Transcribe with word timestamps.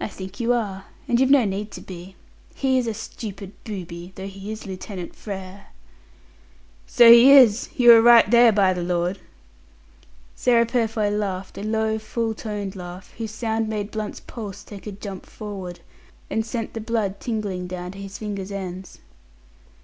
"I 0.00 0.08
think 0.08 0.40
you 0.40 0.52
are 0.52 0.86
and 1.06 1.20
you've 1.20 1.30
no 1.30 1.44
need 1.44 1.70
to 1.74 1.80
be. 1.80 2.16
He 2.56 2.78
is 2.78 2.88
a 2.88 2.92
stupid 2.94 3.52
booby, 3.62 4.10
though 4.16 4.26
he 4.26 4.50
is 4.50 4.66
Lieutenant 4.66 5.14
Frere." 5.14 5.68
"So 6.88 7.08
he 7.12 7.30
is. 7.30 7.68
You 7.76 7.92
are 7.92 8.02
right 8.02 8.28
there, 8.28 8.50
by 8.50 8.72
the 8.72 8.82
Lord." 8.82 9.20
Sarah 10.34 10.66
Purfoy 10.66 11.10
laughed 11.10 11.56
a 11.56 11.62
low, 11.62 11.96
full 12.00 12.34
toned 12.34 12.74
laugh, 12.74 13.14
whose 13.18 13.30
sound 13.30 13.68
made 13.68 13.92
Blunt's 13.92 14.18
pulse 14.18 14.64
take 14.64 14.88
a 14.88 14.90
jump 14.90 15.24
forward, 15.26 15.78
and 16.28 16.44
sent 16.44 16.74
the 16.74 16.80
blood 16.80 17.20
tingling 17.20 17.68
down 17.68 17.92
to 17.92 17.98
his 17.98 18.18
fingers 18.18 18.50
ends. 18.50 18.98